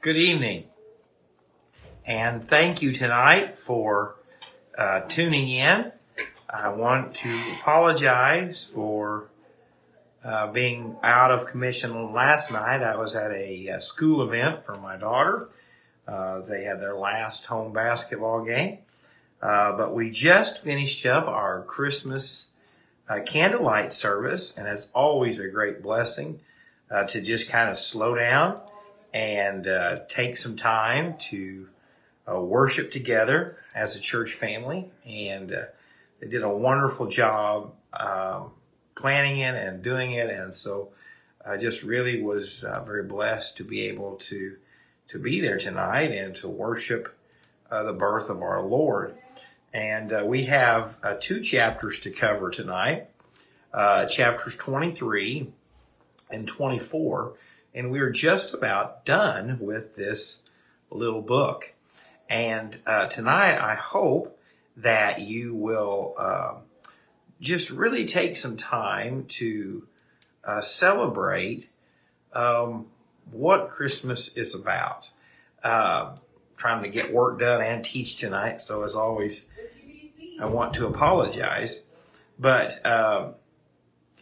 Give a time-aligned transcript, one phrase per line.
[0.00, 0.66] Good evening.
[2.06, 4.14] And thank you tonight for
[4.78, 5.90] uh, tuning in.
[6.48, 9.28] I want to apologize for
[10.22, 12.80] uh, being out of commission last night.
[12.80, 15.48] I was at a, a school event for my daughter.
[16.06, 18.78] Uh, they had their last home basketball game.
[19.42, 22.52] Uh, but we just finished up our Christmas
[23.08, 26.38] uh, candlelight service, and it's always a great blessing
[26.88, 28.60] uh, to just kind of slow down
[29.12, 31.68] and uh, take some time to
[32.30, 34.90] uh, worship together as a church family.
[35.06, 35.62] And uh,
[36.20, 38.50] they did a wonderful job um,
[38.94, 40.28] planning it and doing it.
[40.28, 40.90] And so
[41.44, 44.56] I just really was uh, very blessed to be able to
[45.08, 47.16] to be there tonight and to worship
[47.70, 49.16] uh, the birth of our Lord.
[49.72, 53.08] And uh, we have two chapters to cover tonight,
[53.72, 55.50] chapters 23
[56.30, 57.32] and 24
[57.78, 60.42] and we are just about done with this
[60.90, 61.74] little book.
[62.28, 64.36] And uh, tonight, I hope
[64.76, 66.54] that you will uh,
[67.40, 69.86] just really take some time to
[70.42, 71.68] uh, celebrate
[72.32, 72.86] um,
[73.30, 75.10] what Christmas is about.
[75.62, 76.16] Uh,
[76.56, 79.50] trying to get work done and teach tonight, so as always,
[80.40, 81.82] I want to apologize.
[82.40, 83.34] But um,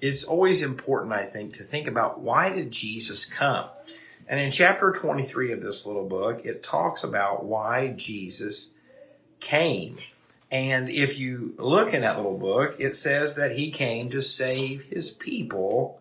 [0.01, 3.69] it's always important, I think, to think about why did Jesus come?
[4.29, 8.73] And in chapter 23 of this little book, it talks about why Jesus
[9.41, 9.99] came.
[10.51, 14.85] And if you look in that little book, it says that he came to save
[14.85, 16.01] his people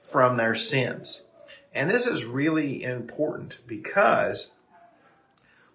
[0.00, 1.22] from their sins.
[1.74, 4.52] And this is really important because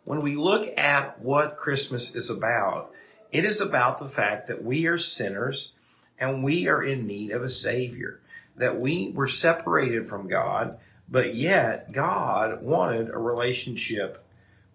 [0.04, 2.92] when we look at what Christmas is about,
[3.32, 5.74] it is about the fact that we are sinners
[6.22, 8.22] and we are in need of a Savior.
[8.56, 10.78] That we were separated from God,
[11.10, 14.24] but yet God wanted a relationship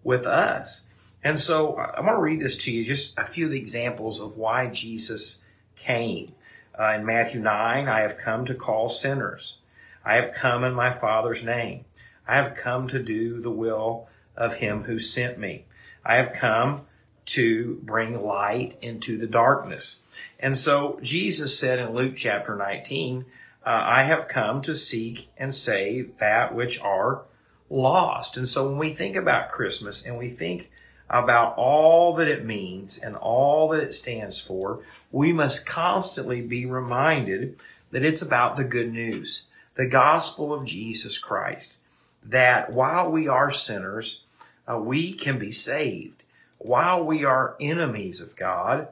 [0.03, 0.87] with us.
[1.23, 4.19] And so I want to read this to you, just a few of the examples
[4.19, 5.41] of why Jesus
[5.75, 6.33] came.
[6.77, 9.57] Uh, in Matthew 9, I have come to call sinners.
[10.05, 11.85] I have come in my Father's name.
[12.27, 15.65] I have come to do the will of him who sent me.
[16.05, 16.81] I have come
[17.27, 19.97] to bring light into the darkness.
[20.39, 23.25] And so Jesus said in Luke chapter 19,
[23.65, 27.23] uh, I have come to seek and save that which are
[27.69, 28.37] lost.
[28.37, 30.69] And so when we think about Christmas and we think
[31.09, 34.79] about all that it means and all that it stands for,
[35.11, 37.59] we must constantly be reminded
[37.91, 41.77] that it's about the good news, the gospel of Jesus Christ,
[42.23, 44.23] that while we are sinners,
[44.69, 46.16] uh, we can be saved.
[46.57, 48.87] While we are enemies of God,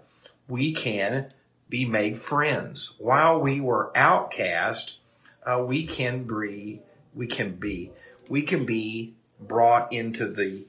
[0.47, 1.33] we can
[1.69, 2.93] be made friends.
[2.99, 4.97] While we were outcast,
[5.45, 6.81] uh, we can be,
[7.13, 7.91] we can be,
[8.29, 10.63] we can be brought into the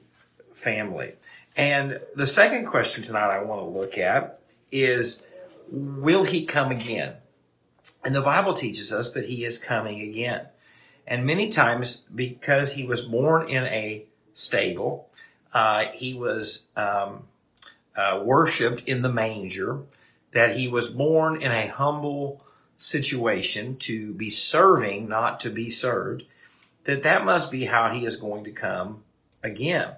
[0.53, 1.13] family.
[1.55, 4.39] And the second question tonight I want to look at
[4.71, 5.25] is,
[5.69, 7.15] will he come again?
[8.03, 10.47] And the Bible teaches us that he is coming again.
[11.05, 15.09] And many times, because he was born in a stable,
[15.53, 17.23] uh, he was um,
[17.95, 19.81] uh, worshipped in the manger
[20.33, 22.43] that he was born in a humble
[22.77, 26.23] situation to be serving, not to be served,
[26.83, 29.03] that that must be how he is going to come
[29.43, 29.93] again.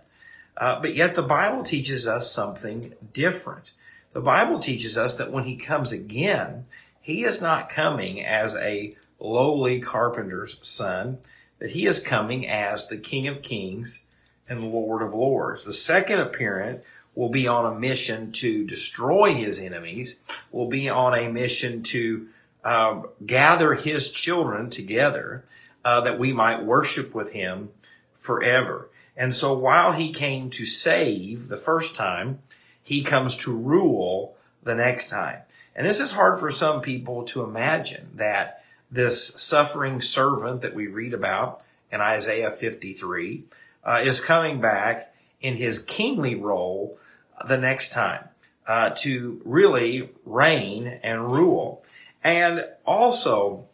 [0.55, 3.71] Uh, but yet the Bible teaches us something different.
[4.13, 6.65] The Bible teaches us that when he comes again,
[6.99, 11.19] he is not coming as a lowly carpenter's son,
[11.59, 14.05] that he is coming as the King of Kings
[14.49, 15.63] and Lord of Lords.
[15.63, 16.83] The second appearance
[17.15, 20.15] will be on a mission to destroy his enemies,
[20.51, 22.27] will be on a mission to
[22.63, 25.45] uh, gather his children together
[25.85, 27.69] uh, that we might worship with him
[28.17, 28.89] forever.
[29.15, 32.39] And so while he came to save the first time,
[32.81, 35.39] he comes to rule the next time.
[35.75, 40.87] And this is hard for some people to imagine that this suffering servant that we
[40.87, 41.61] read about
[41.91, 43.43] in Isaiah 53
[43.89, 46.99] uh, is coming back in his kingly role
[47.47, 48.29] the next time
[48.67, 51.83] uh, to really reign and rule.
[52.23, 53.65] And also,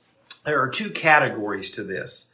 [0.46, 2.30] there are two categories to this.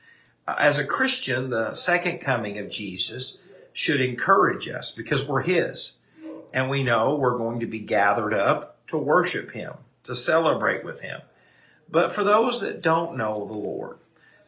[0.47, 3.39] Uh, as a Christian, the second coming of Jesus
[3.73, 5.97] should encourage us because we're His.
[6.53, 9.73] And we know we're going to be gathered up to worship Him,
[10.03, 11.21] to celebrate with Him.
[11.89, 13.97] But for those that don't know the Lord,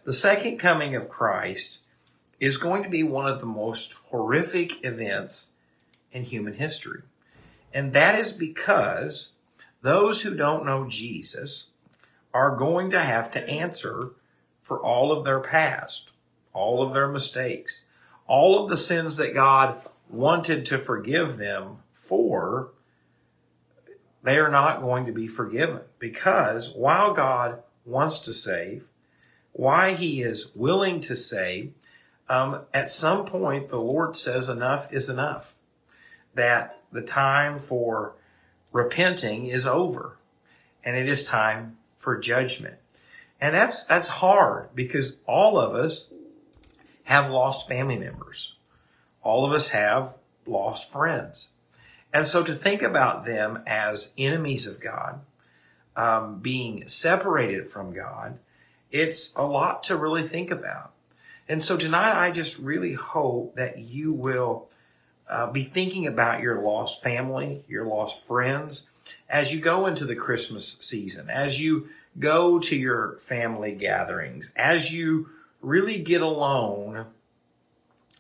[0.04, 1.80] the second coming of Christ
[2.44, 5.52] is going to be one of the most horrific events
[6.12, 7.02] in human history.
[7.74, 9.32] And that is because
[9.82, 11.68] those who don't know Jesus
[12.34, 14.10] are going to have to answer
[14.62, 16.12] for all of their past,
[16.52, 17.86] all of their mistakes,
[18.28, 22.72] all of the sins that God wanted to forgive them for,
[24.22, 28.84] they are not going to be forgiven because while God wants to save,
[29.54, 31.72] why he is willing to save,
[32.30, 35.56] um, at some point the Lord says enough is enough.
[36.34, 38.14] That the time for
[38.72, 40.18] repenting is over
[40.84, 42.76] and it is time for judgment.
[43.40, 46.12] And that's, that's hard because all of us
[47.04, 48.56] have lost family members.
[49.22, 50.16] All of us have
[50.46, 51.50] lost friends.
[52.14, 55.22] And so to think about them as enemies of God,
[55.96, 58.40] um, being separated from God,
[58.92, 60.92] it's a lot to really think about.
[61.48, 64.70] And so tonight, I just really hope that you will
[65.30, 68.88] uh, be thinking about your lost family, your lost friends,
[69.30, 74.94] as you go into the Christmas season, as you go to your family gatherings, as
[74.94, 75.30] you
[75.62, 77.08] really get alone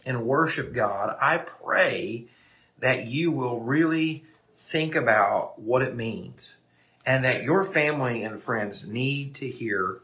[0.05, 2.25] and worship God, I pray
[2.79, 4.25] that you will really
[4.59, 6.59] think about what it means
[7.05, 9.99] and that your family and friends need to hear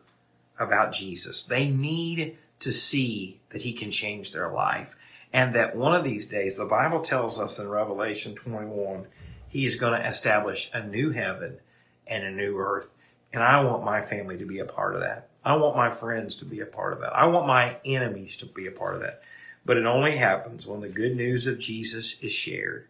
[0.59, 1.43] about Jesus.
[1.43, 4.95] They need to see that he can change their life
[5.31, 9.07] and that one of these days, the Bible tells us in Revelation 21,
[9.47, 11.59] he is going to establish a new heaven
[12.07, 12.89] and a new earth.
[13.31, 15.29] And I want my family to be a part of that.
[15.45, 17.15] I want my friends to be a part of that.
[17.15, 19.21] I want my enemies to be a part of that.
[19.65, 22.87] But it only happens when the good news of Jesus is shared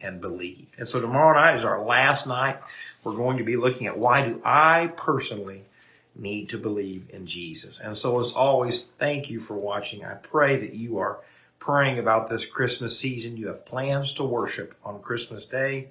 [0.00, 0.74] and believed.
[0.78, 2.58] And so tomorrow night is our last night.
[3.02, 5.64] We're going to be looking at why do I personally
[6.14, 7.80] need to believe in Jesus.
[7.80, 10.04] And so as always, thank you for watching.
[10.04, 11.20] I pray that you are
[11.58, 13.36] praying about this Christmas season.
[13.36, 15.88] You have plans to worship on Christmas Day,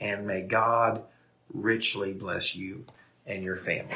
[0.00, 1.02] and may God
[1.52, 2.84] richly bless you
[3.26, 3.94] and your family.